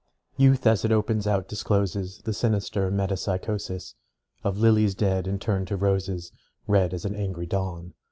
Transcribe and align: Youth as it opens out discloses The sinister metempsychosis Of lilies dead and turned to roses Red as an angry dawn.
Youth 0.35 0.65
as 0.65 0.83
it 0.83 0.91
opens 0.91 1.27
out 1.27 1.47
discloses 1.47 2.23
The 2.25 2.33
sinister 2.33 2.89
metempsychosis 2.89 3.93
Of 4.43 4.57
lilies 4.57 4.95
dead 4.95 5.27
and 5.27 5.39
turned 5.39 5.67
to 5.67 5.77
roses 5.77 6.31
Red 6.65 6.91
as 6.91 7.05
an 7.05 7.13
angry 7.13 7.45
dawn. 7.45 7.93